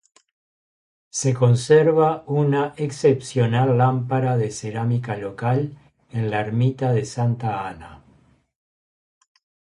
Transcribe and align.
Se 1.11 1.35
conserva 1.35 2.23
una 2.25 2.73
excepcional 2.75 3.77
lámpara 3.77 4.35
de 4.35 4.49
cerámica 4.49 5.15
local 5.15 5.77
en 6.09 6.31
la 6.31 6.39
ermita 6.39 6.91
de 6.91 7.05
Santa 7.05 7.67
Ana. 7.69 8.03